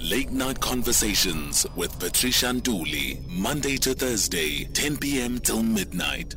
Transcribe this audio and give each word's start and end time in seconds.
Late 0.00 0.30
Night 0.30 0.60
Conversations 0.60 1.66
with 1.76 1.98
Patricia 1.98 2.46
Nduli, 2.46 3.26
Monday 3.28 3.76
to 3.78 3.94
Thursday, 3.94 4.64
10 4.72 4.96
p.m. 4.98 5.38
till 5.38 5.62
midnight. 5.62 6.34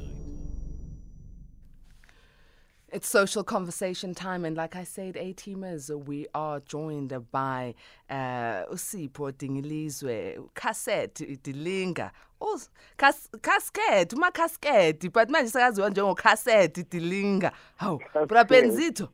It's 2.92 3.08
social 3.08 3.44
conversation 3.44 4.14
time, 4.14 4.44
and 4.44 4.58
like 4.58 4.76
I 4.76 4.84
said, 4.84 5.16
A 5.16 5.32
teamers, 5.34 5.90
we 6.06 6.28
are 6.34 6.60
joined 6.60 7.14
by 7.32 7.74
uh, 8.10 8.66
Usipho 8.74 9.32
Dingilizwe, 9.32 10.50
Casket 10.54 11.14
Dillinger, 11.44 12.12
oh, 12.42 12.60
cas- 12.98 13.30
Cascade, 13.42 14.12
uma 14.14 14.32
Cascade, 14.32 15.10
but 15.14 15.30
manje 15.30 15.50
sakaziwa 15.52 15.90
njengo-Casket 15.90 16.90
Dillinger. 16.90 17.52
Hawu, 17.80 18.02
brabenzito. 18.28 19.08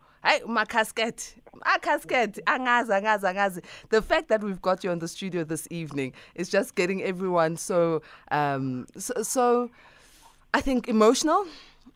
My 0.46 0.66
casket. 0.66 1.36
My 1.66 1.78
casket. 1.82 2.40
Angazi, 2.46 2.90
angazi, 2.90 3.34
angazi. 3.34 3.64
The 3.90 4.02
fact 4.02 4.28
that 4.30 4.44
we've 4.44 4.62
got 4.62 4.84
you 4.84 4.92
on 4.92 5.00
the 5.00 5.08
studio 5.08 5.44
this 5.44 5.68
evening 5.72 6.14
is 6.36 6.50
just 6.50 6.76
getting 6.76 7.02
everyone 7.04 7.56
so, 7.56 8.02
um, 8.32 8.88
so, 8.98 9.14
so 9.24 9.70
I 10.54 10.62
think 10.62 10.88
emotional. 10.88 11.46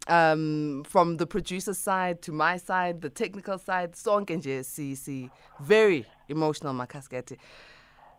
Um, 0.08 0.84
from 0.88 1.18
the 1.18 1.28
producer 1.28 1.76
side 1.76 2.24
to 2.24 2.32
my 2.32 2.58
side, 2.58 3.02
the 3.02 3.10
technical 3.10 3.60
side, 3.60 3.94
sonke 3.94 4.30
nje 4.42 4.66
si 4.66 5.30
very 5.60 6.08
emotional 6.28 6.74
makaskete. 6.74 7.38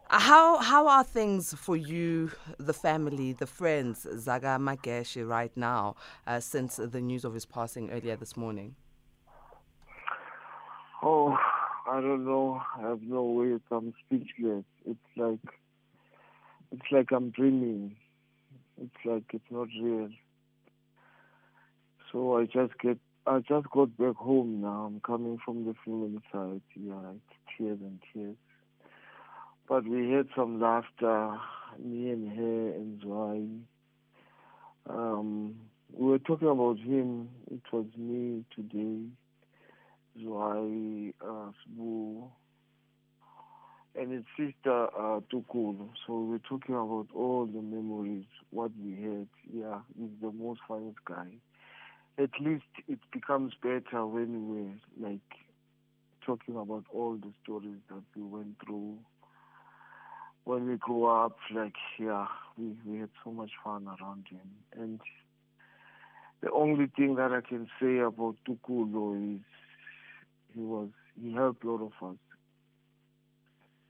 How 0.09 0.59
how 0.59 0.87
are 0.87 1.03
things 1.03 1.55
for 1.55 1.77
you, 1.77 2.31
the 2.59 2.75
family, 2.75 3.33
the 3.33 3.47
friends, 3.47 4.07
Zaga 4.19 4.59
Mageshi 4.61 5.27
right 5.27 5.51
now, 5.57 5.97
uh, 6.27 6.39
since 6.39 6.77
the 6.77 7.01
news 7.01 7.25
of 7.25 7.35
his 7.35 7.47
passing 7.47 7.91
earlier 7.91 8.15
this 8.15 8.37
morning? 8.37 8.77
Oh, 11.03 11.37
I 11.91 12.01
don't 12.01 12.25
know. 12.25 12.63
I 12.77 12.83
have 12.89 13.03
no 13.03 13.25
words. 13.25 13.65
I'm 13.71 13.93
speechless. 14.07 14.65
It's 14.87 14.99
like 15.17 15.41
it's 16.71 16.93
like 16.93 17.11
I'm 17.13 17.31
dreaming. 17.31 17.97
It's 18.81 18.95
like 19.05 19.25
it's 19.33 19.51
not 19.51 19.69
real. 19.83 20.09
So 22.11 22.39
I 22.39 22.45
just 22.45 22.79
get 22.81 22.99
I 23.27 23.41
just 23.41 23.69
got 23.71 23.97
back 23.97 24.17
home 24.17 24.61
now. 24.63 24.85
I'm 24.87 25.01
coming 25.01 25.39
from 25.45 25.65
the 25.65 25.75
family 25.85 26.21
side. 26.33 26.63
Yeah, 26.77 27.13
it's 27.15 27.59
tears 27.59 27.79
and 27.81 27.99
tears. 28.13 28.37
But 29.69 29.87
we 29.87 30.11
had 30.11 30.29
some 30.37 30.61
laughter, 30.61 31.37
me 31.83 32.11
and 32.11 32.37
her 32.37 32.69
and 32.77 33.01
Zwai. 33.01 33.59
Um, 34.89 35.55
we 35.93 36.07
were 36.07 36.19
talking 36.19 36.49
about 36.49 36.79
him. 36.79 37.29
It 37.51 37.63
was 37.73 37.87
me 37.97 38.45
today. 38.55 39.07
Zwai, 40.19 41.13
uh, 41.21 41.53
and 43.95 44.13
his 44.13 44.25
sister 44.37 44.85
uh, 44.99 45.21
Tokollo. 45.33 45.91
So 46.07 46.21
we're 46.21 46.39
talking 46.39 46.75
about 46.75 47.07
all 47.15 47.47
the 47.47 47.61
memories, 47.61 48.25
what 48.51 48.71
we 48.83 48.93
had. 49.03 49.29
Yeah, 49.53 49.81
he's 49.99 50.11
the 50.21 50.33
most 50.33 50.61
funniest 50.67 51.05
guy. 51.05 51.29
At 52.19 52.31
least 52.41 52.65
it 52.89 52.99
becomes 53.13 53.53
better 53.63 54.07
when 54.07 54.49
we're 54.49 55.09
like 55.09 55.21
talking 56.25 56.57
about 56.57 56.85
all 56.93 57.17
the 57.17 57.33
stories 57.43 57.79
that 57.89 58.03
we 58.17 58.23
went 58.23 58.57
through 58.65 58.99
when 60.45 60.69
we 60.69 60.77
grew 60.77 61.07
up. 61.07 61.37
Like, 61.55 61.75
yeah, 61.99 62.27
we, 62.57 62.73
we 62.87 63.01
had 63.01 63.11
so 63.25 63.31
much 63.31 63.51
fun 63.63 63.87
around 63.87 64.27
him. 64.31 64.51
And 64.79 65.01
the 66.43 66.51
only 66.51 66.87
thing 66.97 67.17
that 67.17 67.33
I 67.33 67.41
can 67.47 67.69
say 67.81 67.99
about 67.99 68.37
Tokollo 68.49 69.37
is 69.37 69.41
he 70.55 70.61
was 70.61 70.89
he 71.21 71.33
helped 71.33 71.65
a 71.65 71.71
lot 71.71 71.83
of 71.83 72.11
us. 72.11 72.17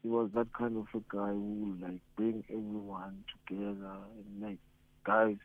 He 0.02 0.08
was 0.08 0.30
that 0.34 0.52
kind 0.52 0.76
of 0.76 0.86
a 0.94 1.02
guy 1.14 1.30
who 1.30 1.76
would 1.78 1.80
like 1.80 2.00
bring 2.16 2.44
everyone 2.50 3.24
together 3.48 3.96
and 4.16 4.42
like 4.42 4.58
guys, 5.06 5.36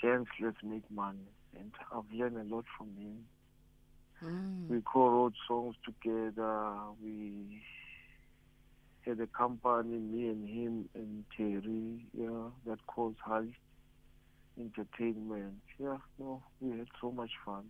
gents, 0.00 0.30
let's 0.40 0.56
make 0.62 0.82
money. 0.90 1.18
And 1.58 1.72
I've 1.94 2.10
learned 2.12 2.38
a 2.38 2.54
lot 2.54 2.64
from 2.76 2.88
him. 2.96 3.26
Mm. 4.24 4.68
We 4.68 4.82
co-wrote 4.84 5.34
songs 5.46 5.76
together. 5.84 6.74
We 7.02 7.62
had 9.04 9.20
a 9.20 9.26
company, 9.26 9.98
me 9.98 10.28
and 10.28 10.48
him 10.48 10.88
and 10.94 11.24
Terry, 11.36 12.06
yeah, 12.16 12.50
that 12.66 12.78
calls 12.86 13.16
High 13.24 13.48
Entertainment. 14.58 15.60
Yeah, 15.78 15.96
no, 16.18 16.42
we 16.60 16.78
had 16.78 16.86
so 17.00 17.10
much 17.10 17.30
fun. 17.44 17.64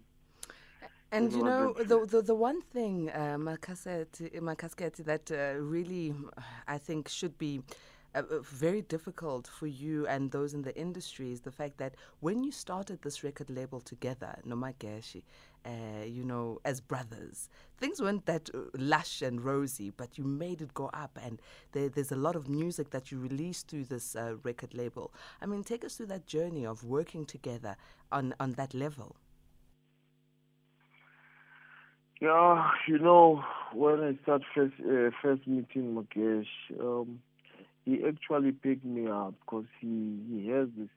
And 1.13 1.31
You 1.33 1.43
know, 1.45 1.75
the, 1.75 2.07
the 2.07 2.23
the 2.23 2.35
one 2.35 2.63
thing, 2.63 3.11
uh, 3.11 3.37
Makasete, 3.39 5.05
that 5.05 5.31
uh, 5.31 5.61
really 5.61 6.15
I 6.67 6.79
think 6.79 7.09
should 7.09 7.37
be 7.39 7.63
uh, 8.15 8.23
uh, 8.31 8.41
very 8.41 8.83
difficult 8.83 9.47
for 9.47 9.67
you 9.67 10.07
and 10.07 10.31
those 10.31 10.55
in 10.55 10.63
the 10.63 10.75
industry 10.77 11.31
is 11.33 11.41
the 11.43 11.53
fact 11.53 11.79
that 11.79 11.95
when 12.21 12.43
you 12.45 12.51
started 12.51 13.03
this 13.03 13.23
record 13.25 13.51
label 13.51 13.81
together, 13.81 14.37
Nomageshi, 14.47 15.23
uh, 15.67 16.05
you 16.07 16.25
know, 16.25 16.61
as 16.65 16.81
brothers, 16.81 17.49
things 17.79 18.01
weren't 18.01 18.27
that 18.27 18.51
uh, 18.55 18.59
lush 18.75 19.23
and 19.23 19.43
rosy, 19.45 19.91
but 19.91 20.19
you 20.19 20.25
made 20.25 20.63
it 20.63 20.75
go 20.75 20.89
up, 20.95 21.19
and 21.23 21.41
there, 21.73 21.89
there's 21.91 22.13
a 22.13 22.17
lot 22.17 22.37
of 22.37 22.49
music 22.49 22.91
that 22.91 23.13
you 23.13 23.19
released 23.19 23.69
through 23.69 23.85
this 23.85 24.17
uh, 24.17 24.35
record 24.45 24.75
label. 24.75 25.13
I 25.43 25.47
mean, 25.47 25.63
take 25.63 25.85
us 25.85 25.97
through 25.97 26.07
that 26.07 26.27
journey 26.27 26.67
of 26.67 26.85
working 26.85 27.27
together 27.27 27.77
on 28.11 28.35
on 28.41 28.53
that 28.53 28.75
level. 28.75 29.17
Yeah, 32.23 32.71
you 32.87 33.01
know, 33.01 33.43
when 33.73 33.99
I 33.99 34.17
start 34.23 34.43
first 34.55 34.75
uh, 34.79 35.11
first 35.21 35.45
meeting 35.45 35.97
Magesh, 35.97 36.47
um, 36.79 37.19
he 37.85 37.99
actually 38.07 38.53
picked 38.53 38.85
me 38.85 39.09
up 39.09 39.35
because 39.41 39.65
he 39.81 40.21
he 40.31 40.49
has 40.51 40.69
this. 40.79 40.89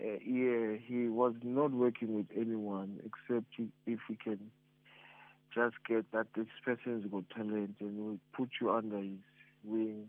Uh, 0.00 0.20
yeah, 0.24 0.78
he 0.82 1.08
was 1.08 1.34
not 1.42 1.72
working 1.72 2.14
with 2.16 2.24
anyone 2.34 2.98
except 3.04 3.44
he, 3.58 3.68
if 3.86 3.98
he 4.08 4.16
can 4.16 4.38
just 5.54 5.74
get 5.86 6.10
that 6.12 6.28
this 6.34 6.46
person's 6.64 7.04
got 7.12 7.28
talent 7.28 7.74
and 7.80 7.98
will 7.98 8.18
put 8.32 8.48
you 8.62 8.70
under 8.70 8.96
his 8.96 9.20
wing. 9.64 10.08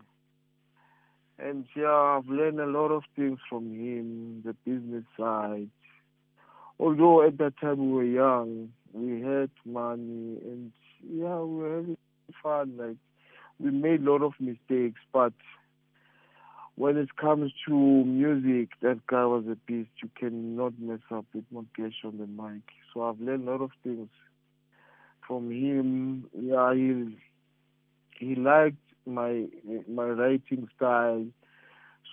And 1.38 1.66
yeah, 1.76 2.16
I've 2.16 2.30
learned 2.30 2.60
a 2.60 2.66
lot 2.66 2.92
of 2.92 3.02
things 3.14 3.38
from 3.46 3.66
him, 3.66 4.40
the 4.42 4.54
business 4.64 5.04
side. 5.18 5.68
Although 6.78 7.26
at 7.26 7.36
that 7.36 7.60
time 7.60 7.90
we 7.90 7.92
were 7.92 8.04
young, 8.04 8.70
we 8.92 9.20
had 9.22 9.50
money 9.64 10.38
and 10.42 10.72
yeah, 11.08 11.38
we 11.38 11.56
were 11.62 11.76
having 11.76 11.96
fun. 12.42 12.76
Like 12.76 12.96
we 13.58 13.70
made 13.70 14.02
a 14.02 14.10
lot 14.10 14.22
of 14.22 14.32
mistakes, 14.40 15.00
but 15.12 15.32
when 16.76 16.96
it 16.96 17.14
comes 17.16 17.52
to 17.68 17.74
music, 17.74 18.70
that 18.80 19.06
guy 19.06 19.24
was 19.24 19.44
a 19.50 19.56
beast. 19.66 19.90
You 20.02 20.08
cannot 20.18 20.72
mess 20.78 21.00
up 21.10 21.26
with 21.34 21.44
Magesh 21.52 22.04
on 22.04 22.18
the 22.18 22.26
mic. 22.26 22.62
So 22.92 23.02
I've 23.02 23.20
learned 23.20 23.46
a 23.46 23.50
lot 23.50 23.60
of 23.60 23.70
things 23.84 24.08
from 25.26 25.50
him. 25.50 26.24
Yeah, 26.34 26.72
he 26.74 27.18
he 28.18 28.34
liked 28.34 28.76
my 29.06 29.46
my 29.88 30.06
writing 30.06 30.68
style. 30.76 31.26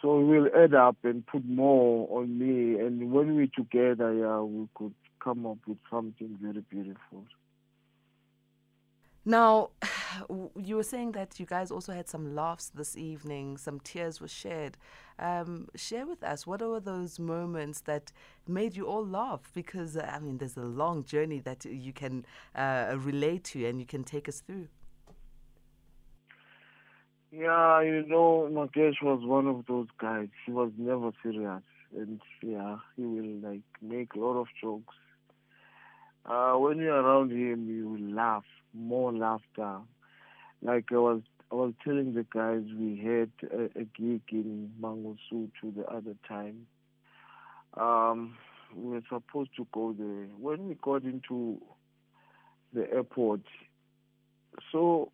So 0.02 0.20
we'll 0.20 0.50
add 0.56 0.76
up 0.76 0.98
and 1.04 1.26
put 1.26 1.44
more 1.46 2.08
on 2.20 2.38
me, 2.38 2.80
and 2.80 3.12
when 3.12 3.36
we're 3.36 3.48
together, 3.48 4.14
yeah, 4.14 4.42
we 4.42 4.68
could 4.76 4.94
come 5.28 5.46
up 5.46 5.58
with 5.68 5.78
something 5.92 6.38
very 6.42 6.62
beautiful. 6.70 7.26
Now, 9.26 9.72
you 10.56 10.78
were 10.78 10.84
saying 10.84 11.12
that 11.12 11.38
you 11.38 11.46
guys 11.46 11.70
also 11.70 11.92
had 11.92 12.08
some 12.08 12.34
laughs 12.34 12.72
this 12.74 12.96
evening, 12.96 13.58
some 13.58 13.82
tears 13.82 14.22
were 14.22 14.30
shared. 14.30 14.78
Um, 15.20 15.68
share 15.76 16.06
with 16.06 16.24
us 16.24 16.48
what 16.48 16.62
were 16.62 16.80
those 16.80 17.20
moments 17.20 17.82
that 17.82 18.14
made 18.48 18.78
you 18.78 18.86
all 18.86 19.06
laugh? 19.06 19.52
Because, 19.54 19.98
uh, 19.98 20.10
I 20.16 20.20
mean, 20.20 20.38
there's 20.38 20.56
a 20.56 20.62
long 20.62 21.04
journey 21.04 21.42
that 21.42 21.66
you 21.66 21.92
can 21.92 22.26
uh, 22.56 22.96
relate 22.98 23.44
to 23.52 23.66
and 23.66 23.82
you 23.82 23.86
can 23.86 24.06
take 24.06 24.30
us 24.30 24.40
through. 24.40 24.70
Yeah, 27.34 27.82
you 27.82 28.06
know, 28.08 28.48
Magesh 28.50 29.04
was 29.04 29.20
one 29.26 29.48
of 29.48 29.66
those 29.68 29.88
guys. 29.98 30.30
He 30.46 30.54
was 30.54 30.72
never 30.78 31.12
serious, 31.22 31.62
and 31.94 32.22
yeah, 32.42 32.78
he 32.96 33.04
will 33.04 33.50
like 33.50 33.68
make 33.82 34.14
a 34.16 34.20
lot 34.20 34.40
of 34.40 34.48
jokes. 34.62 34.96
Uh, 36.28 36.56
when 36.56 36.78
you're 36.78 37.02
around 37.02 37.32
him, 37.32 37.68
you 37.70 38.14
laugh, 38.14 38.44
more 38.74 39.14
laughter. 39.14 39.80
Like 40.62 40.86
I 40.92 40.98
was, 40.98 41.22
I 41.52 41.56
was 41.56 41.74
telling 41.86 42.14
the 42.14 42.26
guys, 42.30 42.64
we 42.78 42.98
had 42.98 43.32
a, 43.50 43.66
a 43.80 43.86
gig 43.86 44.22
in 44.32 44.72
Mangosuthu 44.82 45.76
the 45.76 45.86
other 45.88 46.16
time. 46.28 46.68
Um, 47.76 48.36
we 48.76 48.92
were 48.92 49.04
supposed 49.08 49.52
to 49.56 49.66
go 49.72 49.96
there. 49.98 50.28
When 50.38 50.68
we 50.68 50.76
got 50.76 51.04
into 51.04 51.62
the 52.74 52.92
airport, 52.92 53.42
so 54.72 55.12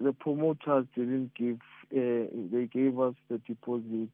the 0.00 0.12
promoters 0.12 0.84
didn't 0.94 1.32
give, 1.34 1.60
uh, 1.96 2.28
they 2.52 2.66
gave 2.70 3.00
us 3.00 3.14
the 3.30 3.38
deposit. 3.38 4.10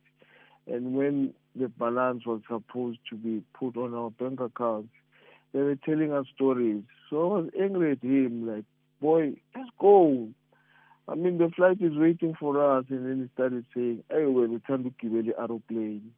And 0.69 0.95
when 0.95 1.35
the 1.57 1.69
balance 1.69 2.27
was 2.27 2.43
supposed 2.49 2.99
to 3.11 3.17
be 3.17 3.43
put 3.59 3.77
on 3.77 3.95
our 3.95 4.11
bank 4.11 4.41
accounts, 4.41 4.91
they 5.53 5.61
were 5.61 5.77
telling 5.77 6.13
us 6.13 6.27
stories. 6.35 6.83
So 7.11 7.23
I 7.23 7.39
was 7.39 7.51
angry 7.61 7.93
at 7.93 8.03
him, 8.03 8.47
like, 8.47 8.65
boy, 9.01 9.35
let's 9.55 9.71
go. 9.79 10.29
I 11.09 11.15
mean, 11.15 11.39
the 11.39 11.51
flight 11.55 11.81
is 11.81 11.97
waiting 11.97 12.35
for 12.39 12.79
us, 12.79 12.85
and 12.91 13.07
then 13.07 13.23
he 13.23 13.29
started 13.35 13.65
saying, 13.75 14.03
"Hey, 14.11 14.27
well, 14.27 14.49
we 14.49 14.59
can't 14.61 14.97
give 14.99 15.13
the 15.13 15.35
aeroplane." 15.39 16.13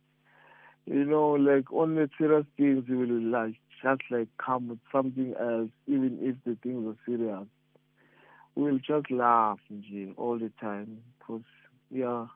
You 0.86 1.04
know, 1.04 1.32
like 1.32 1.70
on 1.70 1.94
the 1.96 2.08
serious 2.16 2.46
things, 2.56 2.84
he 2.86 2.94
will 2.94 3.20
like 3.20 3.54
just 3.82 4.02
like 4.10 4.28
come 4.38 4.68
with 4.68 4.78
something 4.90 5.34
else, 5.38 5.70
even 5.86 6.18
if 6.22 6.36
the 6.44 6.56
things 6.62 6.86
are 6.86 6.96
serious. 7.04 7.46
We'll 8.54 8.78
just 8.78 9.10
laugh 9.10 9.60
all 10.16 10.38
the 10.38 10.50
time, 10.60 11.02
because 11.18 11.42
yeah. 11.90 12.26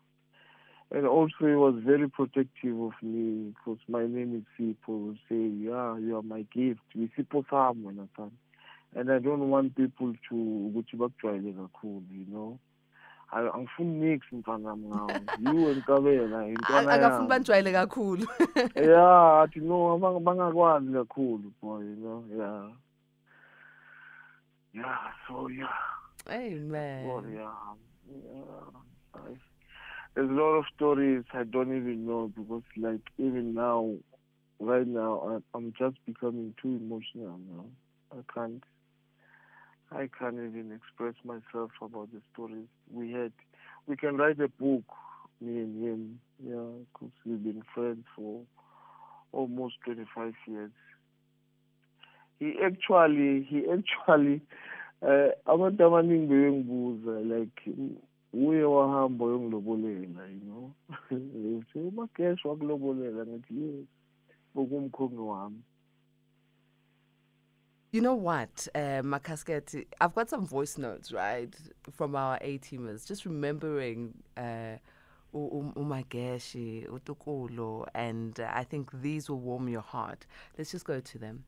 And 0.94 1.06
also, 1.06 1.46
he 1.46 1.54
was 1.54 1.74
very 1.84 2.08
protective 2.08 2.78
of 2.78 2.92
me 3.02 3.54
because 3.54 3.78
my 3.88 4.06
name 4.06 4.36
is. 4.36 4.76
Will 4.86 5.14
say, 5.28 5.36
"Yeah, 5.36 5.96
you 5.98 6.18
are 6.18 6.22
my 6.22 6.44
gift." 6.52 6.80
We 6.94 7.10
Sipho 7.16 7.44
Sam, 7.48 8.30
and 8.94 9.10
I 9.10 9.18
don't 9.18 9.48
want 9.48 9.74
people 9.74 10.12
to 10.28 10.34
ukuthi 10.34 10.96
bakujwayele 10.96 11.52
kakhulu 11.52 12.02
you 12.10 12.26
know? 12.28 12.58
Angifuni 13.32 14.00
mix 14.00 14.26
mfana 14.32 14.76
ngawo 14.76 15.20
you 15.40 15.70
enkabela 15.70 16.48
intwana 16.48 16.92
akafuni 16.92 17.28
banjwayele 17.28 17.72
kakhulu. 17.72 18.26
Yeah 18.76 19.42
athi 19.42 19.60
no 19.60 19.98
bangakwazi 19.98 20.92
kakhulu 20.92 21.52
boy 21.62 21.80
you 21.80 21.96
know? 21.96 22.24
Yeah. 22.36 22.68
Yeah 24.74 25.12
so 25.26 25.48
yeah. 25.48 25.68
Amen. 26.28 27.08
Well, 27.08 27.24
yeah, 27.24 27.74
yeah. 28.08 28.80
I, 29.14 29.36
there's 30.14 30.30
a 30.30 30.32
lot 30.32 30.54
of 30.54 30.64
stories 30.74 31.24
I 31.32 31.44
don't 31.44 31.76
even 31.76 32.06
know 32.06 32.32
because 32.36 32.62
like 32.76 33.00
even 33.18 33.54
now 33.54 33.94
right 34.60 34.86
now 34.86 35.42
I'm 35.54 35.72
just 35.78 35.96
becoming 36.06 36.54
too 36.60 36.76
emotional 36.76 37.38
now 37.50 37.64
I 38.12 38.32
can't 38.32 38.62
I 39.94 40.08
can't 40.18 40.34
even 40.34 40.72
express 40.72 41.14
myself 41.24 41.70
about 41.80 42.10
the 42.12 42.20
stories 42.32 42.66
we 42.90 43.12
had. 43.12 43.32
We 43.86 43.96
can 43.96 44.16
write 44.16 44.40
a 44.40 44.48
book, 44.48 44.84
me 45.40 45.58
and 45.58 45.82
him, 45.84 46.20
yeah, 46.42 46.84
because 46.92 47.12
we've 47.26 47.42
been 47.42 47.62
friends 47.74 48.04
for 48.16 48.40
almost 49.32 49.74
25 49.84 50.32
years. 50.46 50.70
He 52.38 52.54
actually, 52.64 53.46
he 53.48 53.64
actually, 53.70 54.40
uh, 55.02 55.28
abantu 55.46 55.84
abaningi 55.84 56.26
bebengibuza 56.26 57.14
like 57.28 57.60
uye 58.32 58.64
wahamba 58.64 59.24
uyongilobolela 59.24 60.26
you 60.26 60.40
know 60.40 60.72
umagesh 61.88 62.44
wakulobolela 62.44 63.26
ngithi 63.26 63.54
yes 63.60 63.86
bokumkhongi 64.54 65.16
wami 65.16 65.62
You 67.94 68.00
know 68.00 68.14
what, 68.14 68.68
uh, 68.74 69.02
Makasket, 69.02 69.84
I've 70.00 70.14
got 70.14 70.30
some 70.30 70.46
voice 70.46 70.78
notes, 70.78 71.12
right, 71.12 71.54
from 71.90 72.16
our 72.16 72.38
A-teamers, 72.40 73.06
just 73.06 73.26
remembering 73.26 74.14
uh, 74.34 74.78
Umageshi, 75.34 76.88
Utokollo, 76.88 77.86
and 77.94 78.40
uh, 78.40 78.50
I 78.50 78.64
think 78.64 78.90
these 79.02 79.28
will 79.28 79.40
warm 79.40 79.68
your 79.68 79.82
heart. 79.82 80.24
Let's 80.56 80.70
just 80.70 80.86
go 80.86 81.00
to 81.00 81.18
them. 81.18 81.44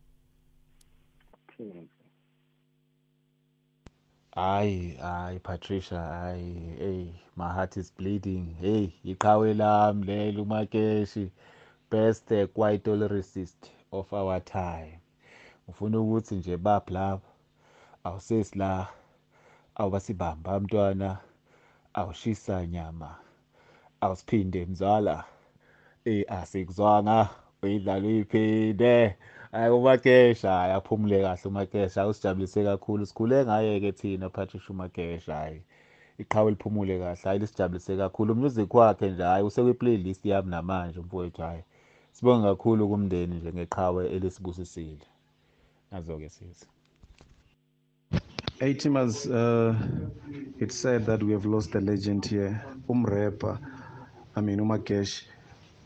Okay. 1.59 1.89
Hayi, 4.35 4.97
hayi 5.01 5.39
Patricia, 5.39 5.95
hayi, 5.97 6.77
hey, 6.79 7.07
my 7.37 7.53
heart 7.55 7.77
is 7.77 7.91
bleeding. 7.91 8.57
Hey, 8.61 8.93
iqhawe 9.05 9.55
lami 9.57 10.07
lelo 10.07 10.43
uMakeshi, 10.43 11.31
best 11.89 12.33
uh, 12.33 12.47
kwaito 12.47 12.97
lyricist 12.97 13.71
of 13.93 14.13
our 14.13 14.41
time. 14.41 14.99
Ufuna 15.69 16.01
ukuthi 16.01 16.35
nje 16.35 16.57
bab 16.57 16.91
laba 16.91 17.23
awusesi 18.05 18.59
la 18.59 18.87
awubasibamba 19.75 20.61
mntwana 20.61 21.19
awushisa 21.95 22.67
nyama 22.67 23.17
awusiphinde 24.01 24.67
mzala 24.67 25.25
eh 26.05 26.25
asikuzwanga 26.29 27.29
uyidlala 27.63 28.07
uyiphinde 28.07 29.17
hayi 29.55 29.73
umakesha 29.73 30.51
hayi 30.53 30.73
aphumule 30.73 31.23
kahle 31.23 31.41
umakesha 31.45 32.03
awusijabulise 32.03 32.65
kakhulu. 32.65 33.07
Sikhule 33.07 33.45
ngaye 33.45 33.81
ke 33.81 33.93
thina 33.93 34.31
Patricia 34.31 34.71
umakesha 34.71 35.35
hayi 35.35 35.63
iqhawe 36.19 36.51
liphumule 36.51 36.99
kahle 36.99 37.21
hayi 37.25 37.39
lisijabulise 37.39 37.97
kakhulu. 37.97 38.33
Umusic 38.33 38.75
wakhe 38.75 39.11
nje 39.11 39.23
hayi 39.23 39.45
usekwi 39.45 39.75
playlist 39.75 40.27
yami 40.27 40.51
namanje 40.51 41.01
mfowethu 41.01 41.43
hayi 41.43 41.63
sibonga 42.13 42.49
kakhulu 42.49 42.89
kumndeni 42.89 43.35
nje 43.37 43.53
ngeqhawe 43.53 44.09
elisibusisile. 44.09 45.07
Nazo-ke 45.93 46.29
sisi 46.29 46.67
Hey 48.61 48.75
Timas, 48.75 49.27
uh, 49.27 49.75
it's 50.61 50.77
sad 50.77 51.07
that 51.07 51.23
we 51.23 51.33
have 51.33 51.45
lost 51.45 51.75
a 51.75 51.81
legend 51.81 52.25
here, 52.25 52.65
Umrepa, 52.89 53.59
I 54.37 54.41
mean 54.41 54.61
Umakesh. 54.61 55.23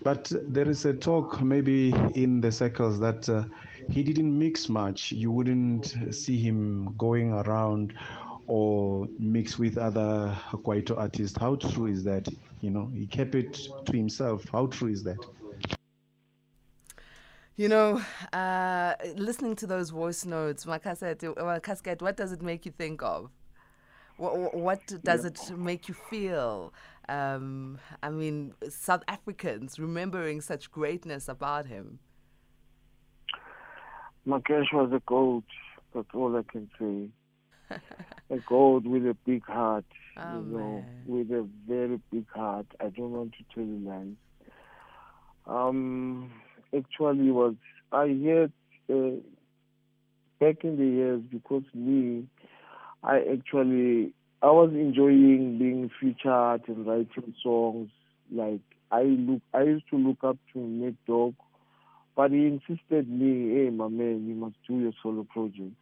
But 0.03 0.33
there 0.49 0.69
is 0.69 0.85
a 0.85 0.95
talk 0.95 1.41
maybe 1.43 1.93
in 2.15 2.41
the 2.41 2.53
circles 2.53 3.00
that 3.00 3.29
uh, 3.29 3.45
he 3.91 4.03
didn't 4.03 4.39
mix 4.39 4.69
much. 4.69 5.12
You 5.12 5.33
wouldn't 5.33 5.97
see 6.15 6.39
him 6.39 6.95
going 6.97 7.33
around 7.33 7.95
or 8.47 9.09
mix 9.19 9.59
with 9.59 9.77
other 9.77 10.37
Kwaito 10.53 10.97
artists. 10.97 11.37
How 11.39 11.56
true 11.56 11.87
is 11.87 12.05
that? 12.05 12.29
You 12.61 12.71
know, 12.71 12.91
he 12.95 13.06
kept 13.06 13.35
it 13.35 13.59
to 13.87 13.93
himself. 13.93 14.45
How 14.50 14.67
true 14.67 14.89
is 14.89 15.03
that? 15.05 15.19
You 17.56 17.69
know, 17.69 18.00
uh, 18.33 18.95
listening 19.17 19.56
to 19.56 19.67
those 19.67 19.91
voice 19.91 20.25
notes, 20.25 20.65
Makasket, 20.65 21.62
Cascade, 21.62 22.00
what 22.00 22.17
does 22.17 22.31
it 22.31 22.41
make 22.41 22.65
you 22.65 22.73
think 22.73 23.03
of? 23.03 23.31
What, 24.17 24.55
what 24.55 24.81
does 25.03 25.25
yeah. 25.25 25.31
it 25.31 25.59
make 25.59 25.89
you 25.89 25.95
feel? 25.95 26.73
Um, 27.09 27.79
I 28.03 28.11
mean, 28.11 28.55
South 28.69 29.03
Africans 29.09 29.79
remembering 29.79 30.41
such 30.41 30.71
greatness 30.71 31.29
about 31.29 31.67
him. 31.67 32.01
Makesh 34.27 34.73
was 34.73 34.93
a 34.93 35.01
gold. 35.07 35.45
That's 35.95 36.09
all 36.13 36.37
I 36.37 36.43
can 36.51 36.69
say. 36.79 37.79
a 38.31 38.39
gold 38.47 38.87
with 38.87 39.07
a 39.07 39.17
big 39.25 39.45
heart. 39.47 39.85
Oh, 40.17 40.41
you 40.41 40.47
know, 40.47 40.59
man. 40.59 41.03
with 41.07 41.31
a 41.31 41.47
very 41.67 42.01
big 42.13 42.27
heart. 42.35 42.67
I 42.81 42.89
don't 42.89 43.13
want 43.13 43.33
to 43.33 43.45
tell 43.55 43.65
you 43.65 43.79
lies. 43.89 44.17
Um, 45.47 46.31
actually 46.77 47.31
was 47.31 47.55
I 47.93 48.09
heard 48.23 48.53
uh, 48.93 49.21
back 50.41 50.63
in 50.65 50.77
the 50.77 50.85
years 50.85 51.23
because 51.31 51.63
me, 51.75 52.27
I 53.03 53.21
actually 53.33 54.13
I 54.40 54.46
was 54.46 54.70
enjoying 54.73 55.58
being 55.58 55.90
featured 56.00 56.62
and 56.68 56.87
writing 56.87 57.35
songs. 57.42 57.90
Like 58.30 58.61
I 58.90 59.02
look, 59.02 59.42
I 59.52 59.62
used 59.62 59.88
to 59.90 59.97
look 59.97 60.23
up 60.23 60.37
to 60.52 60.59
Ned 60.61 60.97
Dog, 61.07 61.35
but 62.14 62.30
he 62.30 62.47
insisted 62.47 63.09
me, 63.09 63.54
hey 63.54 63.71
my 63.71 63.88
man, 63.88 64.26
you 64.28 64.35
must 64.35 64.57
do 64.68 64.78
your 64.78 64.92
solo 65.02 65.25
project. 65.25 65.75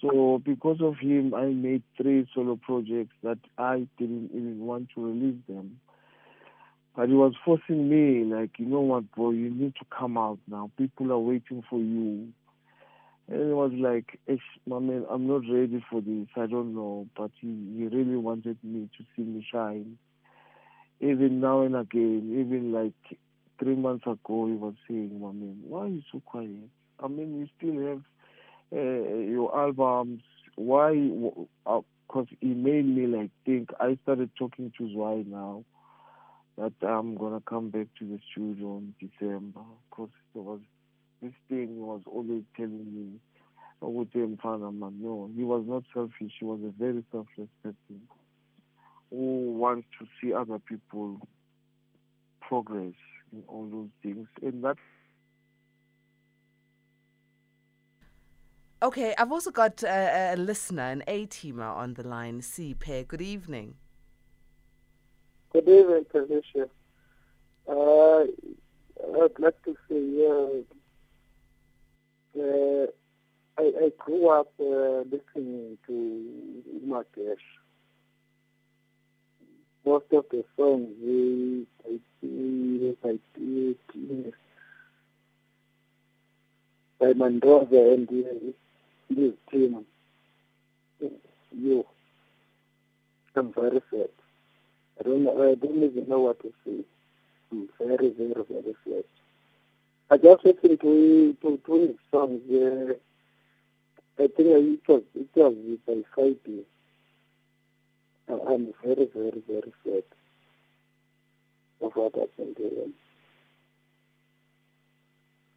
So 0.00 0.40
because 0.44 0.78
of 0.80 0.96
him, 0.98 1.34
I 1.34 1.46
made 1.46 1.82
three 1.96 2.28
solo 2.34 2.56
projects 2.56 3.14
that 3.22 3.38
I 3.58 3.88
didn't 3.98 4.30
even 4.32 4.60
want 4.60 4.90
to 4.94 5.04
release 5.04 5.40
them. 5.48 5.80
But 6.94 7.08
he 7.08 7.14
was 7.14 7.34
forcing 7.44 7.88
me, 7.90 8.24
like, 8.24 8.58
you 8.58 8.66
know 8.66 8.80
what, 8.80 9.10
bro, 9.14 9.30
you 9.30 9.50
need 9.50 9.74
to 9.76 9.84
come 9.96 10.16
out 10.16 10.38
now. 10.48 10.70
People 10.78 11.12
are 11.12 11.18
waiting 11.18 11.62
for 11.68 11.78
you. 11.78 12.28
And 13.28 13.40
it 13.50 13.54
was 13.54 13.72
like, 13.74 14.20
my 14.66 14.78
man, 14.78 15.04
I'm 15.10 15.26
not 15.26 15.42
ready 15.50 15.84
for 15.90 16.00
this. 16.00 16.28
I 16.36 16.46
don't 16.46 16.74
know. 16.74 17.08
But 17.16 17.32
he, 17.40 17.48
he 17.76 17.84
really 17.86 18.16
wanted 18.16 18.58
me 18.62 18.88
to 18.96 19.04
see 19.14 19.22
me 19.22 19.46
shine. 19.52 19.98
Even 21.00 21.40
now 21.40 21.62
and 21.62 21.76
again, 21.76 22.36
even 22.38 22.72
like 22.72 23.18
three 23.58 23.74
months 23.74 24.06
ago, 24.06 24.46
he 24.46 24.52
was 24.54 24.74
saying, 24.88 25.20
my 25.20 25.32
man, 25.32 25.58
why 25.66 25.82
are 25.84 25.88
you 25.88 26.02
so 26.12 26.20
quiet? 26.24 26.70
I 27.02 27.08
mean, 27.08 27.38
you 27.40 27.48
still 27.58 27.86
have 27.88 28.02
uh, 28.72 29.18
your 29.18 29.56
albums. 29.58 30.22
Why? 30.54 30.92
Because 30.94 32.26
uh, 32.32 32.36
he 32.40 32.48
made 32.54 32.86
me 32.86 33.06
like 33.06 33.30
think. 33.44 33.70
I 33.80 33.98
started 34.04 34.30
talking 34.38 34.72
to 34.78 34.84
Zwai 34.84 35.26
now 35.26 35.64
that 36.56 36.72
I'm 36.82 37.16
gonna 37.16 37.42
come 37.46 37.68
back 37.68 37.88
to 37.98 38.04
the 38.06 38.18
studio 38.30 38.78
in 38.78 38.94
December 38.98 39.60
because 39.90 40.08
there 40.32 40.42
was 40.42 40.60
this 41.22 41.32
thing 41.48 41.80
was 41.80 42.00
always 42.06 42.42
telling 42.56 42.86
me, 42.94 43.05
"Oh, 44.44 44.58
with 44.58 44.74
man." 44.74 44.98
No, 45.00 45.30
he 45.36 45.44
was 45.44 45.64
not 45.66 45.84
selfish. 45.92 46.32
He 46.38 46.44
was 46.44 46.60
a 46.64 46.70
very 46.78 47.04
selfless 47.10 47.48
person 47.62 48.08
who 49.10 49.52
wants 49.52 49.86
to 49.98 50.06
see 50.20 50.32
other 50.32 50.58
people 50.58 51.20
progress 52.40 52.94
in 53.32 53.42
all 53.48 53.68
those 53.70 53.88
things, 54.02 54.28
and 54.42 54.62
that. 54.64 54.76
Okay, 58.82 59.14
I've 59.18 59.32
also 59.32 59.50
got 59.50 59.82
a, 59.82 60.34
a 60.34 60.36
listener, 60.36 60.82
an 60.82 61.02
A-teamer 61.06 61.74
on 61.74 61.94
the 61.94 62.06
line, 62.06 62.42
C. 62.42 62.74
Pair. 62.74 63.04
Good 63.04 63.22
evening. 63.22 63.74
Good 65.52 65.66
evening, 65.68 66.04
Patricia. 66.10 66.68
Uh, 67.66 68.24
I'd 69.24 69.38
like 69.38 69.62
to 69.64 69.76
say, 69.88 70.26
uh, 72.38 72.40
uh, 72.40 72.86
I, 73.58 73.62
I 73.62 73.92
grew 73.98 74.28
up 74.30 74.52
uh, 74.60 75.04
listening 75.10 75.78
to 75.86 76.22
Umakesh. 76.86 77.36
most 79.86 80.06
of 80.12 80.24
the 80.30 80.44
songs 80.56 80.88
uh, 81.06 81.92
by, 82.22 83.12
by, 83.12 83.18
by, 83.38 84.30
by 87.00 87.12
Mandoza 87.14 87.94
and 87.94 88.08
his 89.08 89.32
team. 89.50 89.86
You, 91.52 91.84
I'm 93.36 93.52
very 93.52 93.80
sad. 93.90 94.08
I 95.00 95.02
don't 95.04 95.28
I 95.28 95.54
don't 95.54 95.84
even 95.84 96.08
know 96.08 96.20
what 96.20 96.40
to 96.42 96.52
say. 96.64 96.84
I'm 97.52 97.68
very, 97.78 98.10
very, 98.10 98.44
very 98.50 98.74
sad. 98.84 99.04
I 100.10 100.16
just 100.18 100.44
listened 100.44 100.80
to 100.80 101.36
to, 101.42 101.58
to 101.66 101.72
his 101.80 101.96
songs. 102.10 102.40
Uh, 102.50 102.94
I 104.18 104.28
think 104.28 104.38
it 104.38 104.80
was 104.88 105.02
it 105.14 105.28
was 105.34 105.54
by 105.86 106.02
Friday. 106.14 106.64
Oh, 108.28 108.54
I'm 108.54 108.72
very, 108.84 109.08
very, 109.14 109.42
very 109.48 109.72
sad 109.84 110.02
of 111.82 111.92
what 111.94 112.14
happened 112.14 112.56
to 112.56 112.62
him. 112.62 112.94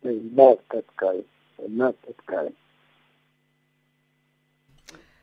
I 0.05 0.19
love 0.41 0.59
that 0.73 0.85
guy. 0.97 1.19
I 1.59 1.67
love 1.69 1.95
that 2.07 2.25
guy. 2.27 2.68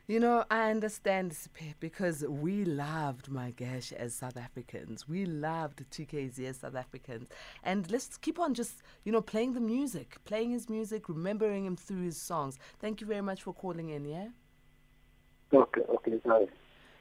You 0.09 0.21
know, 0.21 0.45
I 0.53 0.71
understand 0.71 1.37
because 1.81 2.25
we 2.29 2.65
loved 2.65 3.29
my 3.29 3.51
Magesh 3.51 3.93
as 3.93 4.15
South 4.15 4.37
Africans. 4.37 5.09
We 5.09 5.27
loved 5.27 5.83
TKZee 5.91 6.49
as 6.49 6.59
South 6.59 6.77
Africans. 6.77 7.29
And 7.65 7.91
let's 7.91 8.17
keep 8.17 8.39
on 8.39 8.55
just, 8.55 8.83
you 9.03 9.11
know, 9.11 9.21
playing 9.21 9.55
the 9.55 9.61
music, 9.61 10.19
playing 10.25 10.53
his 10.53 10.69
music, 10.69 11.09
remembering 11.09 11.65
him 11.67 11.75
through 11.75 12.03
his 12.03 12.17
songs. 12.17 12.57
Thank 12.79 13.01
you 13.01 13.07
very 13.09 13.21
much 13.21 13.43
for 13.43 13.53
calling 13.53 13.89
in, 13.89 14.05
yeah? 14.05 14.29
Okay, 15.53 15.81
okay, 15.89 16.21
sorry. 16.25 16.47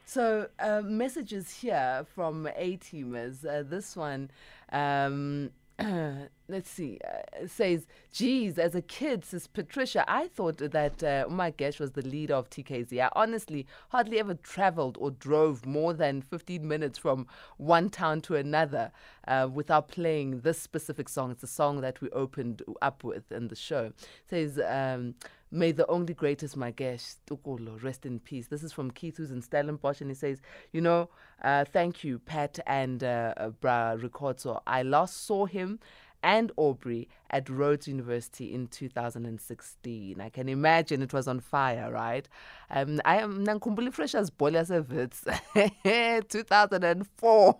So, 0.04 0.48
uh, 0.58 0.82
messages 0.84 1.50
here 1.60 2.04
from 2.12 2.48
A 2.56 2.76
teamers. 2.78 3.46
Uh, 3.46 3.62
this 3.62 3.94
one, 3.94 4.32
um, 4.72 5.50
let's 6.48 6.70
see, 6.70 6.98
uh, 7.06 7.46
says, 7.46 7.86
geez, 8.10 8.58
as 8.58 8.74
a 8.74 8.80
kid, 8.80 9.26
says 9.26 9.46
Patricia, 9.46 10.04
I 10.08 10.28
thought 10.28 10.56
that 10.58 11.02
uh, 11.02 11.26
Umagesh 11.28 11.78
was 11.78 11.92
the 11.92 12.02
leader 12.02 12.34
of 12.34 12.48
TKZee. 12.48 13.02
I 13.02 13.10
honestly 13.14 13.66
hardly 13.90 14.18
ever 14.18 14.34
traveled 14.34 14.96
or 14.98 15.10
drove 15.10 15.66
more 15.66 15.92
than 15.92 16.22
15 16.22 16.66
minutes 16.66 16.98
from 16.98 17.26
one 17.58 17.90
town 17.90 18.22
to 18.22 18.36
another 18.36 18.90
uh, 19.28 19.48
without 19.52 19.88
playing 19.88 20.40
this 20.40 20.60
specific 20.60 21.10
song. 21.10 21.30
It's 21.30 21.42
the 21.42 21.46
song 21.46 21.82
that 21.82 22.00
we 22.00 22.08
opened 22.10 22.62
up 22.80 23.04
with 23.04 23.30
in 23.30 23.48
the 23.48 23.56
show. 23.56 23.92
says, 24.30 24.58
um, 24.58 25.14
May 25.50 25.70
the 25.70 25.86
only 25.86 26.12
greatest 26.12 26.58
Magesh 26.58 27.16
Tokollo 27.26 27.80
rest 27.82 28.04
in 28.04 28.18
peace. 28.18 28.48
This 28.48 28.64
is 28.64 28.72
from 28.72 28.90
Keith, 28.90 29.16
who's 29.16 29.30
in 29.30 29.40
Stellenbosch, 29.40 30.00
and 30.00 30.10
he 30.10 30.14
says, 30.14 30.42
You 30.72 30.80
know, 30.80 31.08
uh, 31.42 31.64
thank 31.64 32.02
you, 32.02 32.18
Pat 32.18 32.58
and 32.66 33.04
uh, 33.04 33.32
uh, 33.36 33.48
Bra 33.50 33.94
Ricordo. 33.96 34.60
I 34.66 34.82
last 34.82 35.24
saw 35.24 35.46
him 35.46 35.78
and 36.22 36.52
Aubrey 36.56 37.08
at 37.30 37.48
Rhodes 37.48 37.88
University 37.88 38.52
in 38.54 38.68
2016. 38.68 40.20
I 40.20 40.28
can 40.28 40.48
imagine 40.48 41.02
it 41.02 41.12
was 41.12 41.28
on 41.28 41.40
fire, 41.40 41.90
right? 41.92 42.28
Um, 42.70 43.00
I 43.04 43.18
am 43.18 43.44
Nankumbuli 43.44 43.92
Fresh 43.92 44.14
as 44.14 44.30
Bolas 44.30 44.70
2004. 46.28 47.56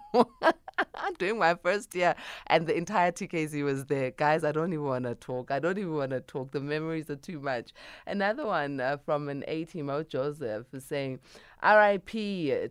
I'm 0.95 1.15
doing 1.19 1.39
my 1.39 1.55
first 1.55 1.95
year, 1.95 2.15
and 2.47 2.67
the 2.67 2.77
entire 2.77 3.13
TKZee 3.13 3.65
was 3.65 3.87
there. 3.87 4.11
Guys, 4.11 4.45
I 4.45 4.53
don't 4.53 4.73
even 4.73 4.85
want 4.85 5.05
to 5.05 5.15
talk. 5.15 5.51
I 5.51 5.59
don't 5.59 5.79
even 5.79 5.95
want 5.95 6.11
to 6.11 6.21
talk. 6.21 6.53
The 6.53 6.61
memories 6.61 7.11
are 7.11 7.17
too 7.17 7.41
much. 7.41 7.73
Another 8.07 8.47
one 8.47 8.81
uh, 8.81 8.97
from 9.05 9.29
an 9.29 9.45
A 9.49 9.65
team, 9.65 9.91
Joseph, 10.09 10.67
saying, 10.79 11.21
RIP 11.63 12.11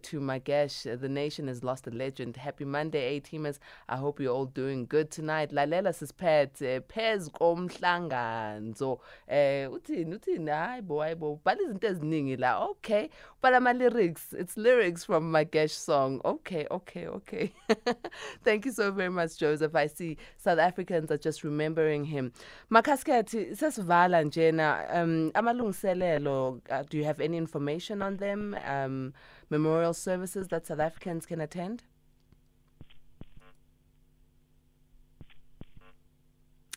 to 0.03 0.19
Magesh. 0.19 0.99
The 0.99 1.09
nation 1.09 1.47
has 1.47 1.63
lost 1.63 1.87
a 1.87 1.91
legend. 1.91 2.37
Happy 2.37 2.65
Monday, 2.65 3.17
A 3.17 3.21
teamers. 3.21 3.59
I 3.89 3.97
hope 3.97 4.19
you're 4.19 4.33
all 4.33 4.45
doing 4.45 4.85
good 4.85 5.09
tonight. 5.11 5.51
Lalela 5.51 5.93
sisphet 5.93 6.51
phez 6.87 7.29
komhlanganzo. 7.31 8.99
Eh 9.27 9.67
uthini 9.67 10.15
uthini 10.17 10.49
hayibo 10.51 10.99
hayibo. 11.01 11.39
Bhala 11.43 11.61
izinto 11.63 11.87
eziningi. 11.87 12.37
Okay. 12.69 13.09
But 13.41 13.53
ama 13.53 13.73
lyrics. 13.73 14.33
It's 14.33 14.55
lyrics 14.57 15.03
from 15.03 15.31
Magesh 15.31 15.71
song. 15.71 16.21
Okay, 16.23 16.67
okay, 16.69 17.07
okay. 17.07 17.51
Thank 18.43 18.65
you 18.65 18.71
so 18.71 18.91
very 18.91 19.09
much 19.09 19.37
Joseph. 19.37 19.75
I 19.75 19.87
see 19.87 20.17
South 20.37 20.59
Africans 20.59 21.11
are 21.11 21.17
just 21.17 21.43
remembering 21.43 22.05
him. 22.05 22.31
Makaskethi 22.71 23.55
sesivala 23.55 24.23
njena 24.23 24.87
um 24.93 25.31
amalungiselelo 25.33 26.61
uh, 26.69 26.83
do 26.89 26.97
you 26.97 27.03
have 27.03 27.19
any 27.19 27.37
information 27.37 28.01
on 28.01 28.17
them? 28.17 28.55
Um, 28.83 29.13
memorial 29.49 29.93
services 29.93 30.47
that 30.49 30.67
South 30.67 30.79
Africans 30.79 31.25
can 31.25 31.41
attend? 31.41 31.83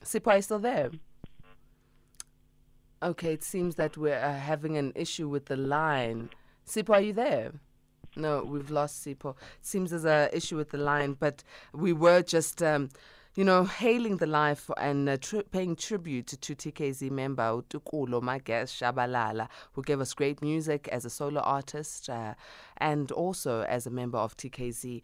Sipho, 0.05 0.29
are 0.29 0.37
you 0.37 0.43
still 0.43 0.59
there? 0.59 0.91
Okay, 3.03 3.33
it 3.33 3.45
seems 3.45 3.77
that 3.77 3.97
we're 3.97 4.19
uh, 4.19 4.35
having 4.35 4.77
an 4.77 4.93
issue 4.95 5.29
with 5.29 5.47
the 5.47 5.57
line. 5.57 6.31
Sipho, 6.67 6.95
are 6.95 7.01
you 7.01 7.13
there? 7.13 7.53
No, 8.17 8.43
we've 8.43 8.71
lost 8.71 9.05
Sipho. 9.05 9.37
Seems 9.61 9.91
there's 9.91 10.05
an 10.05 10.31
issue 10.33 10.57
with 10.57 10.71
the 10.71 10.79
line, 10.79 11.17
but 11.19 11.45
we 11.73 11.93
were 11.93 12.23
just. 12.23 12.63
Um, 12.63 12.91
you 13.35 13.45
know, 13.45 13.65
hailing 13.65 14.17
the 14.17 14.27
life 14.27 14.71
and 14.79 15.09
uh, 15.09 15.17
tri- 15.17 15.43
paying 15.53 15.77
tribute 15.77 16.27
to 16.27 16.55
TKZee 16.55 17.11
member 17.11 17.43
Utokollo 17.43 18.21
Magesh 18.21 18.73
Tshabalala, 18.77 19.49
who 19.75 19.83
gave 19.83 20.01
us 20.01 20.13
great 20.15 20.43
music 20.43 20.89
as 20.89 21.05
a 21.05 21.11
solo 21.11 21.41
artist 21.41 22.09
uh, 22.09 22.35
and 22.79 23.13
also 23.13 23.63
as 23.63 23.87
a 23.87 23.91
member 23.91 24.19
of 24.19 24.37
TKZee. 24.37 25.03